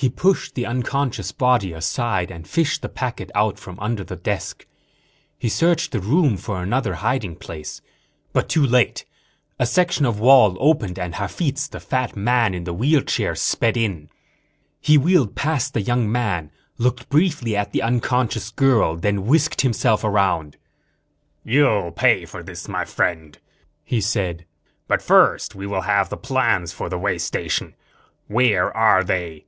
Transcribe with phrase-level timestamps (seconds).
[0.00, 4.64] He pushed the unconscious body aside and fished the packet out from under the desk.
[5.36, 7.80] He searched the room for another hiding place.
[8.32, 9.06] But it was too late.
[9.58, 14.08] A section of wall opened and Hafitz, the fat man in the wheelchair, sped in.
[14.80, 20.04] He wheeled past the young man, looked briefly at the unconscious girl, then whisked himself
[20.04, 20.56] around.
[21.42, 23.36] "You will pay for this, my friend,"
[23.82, 24.46] he said.
[24.86, 27.74] "But first we will have the plans for the way station.
[28.28, 29.46] Where are they?"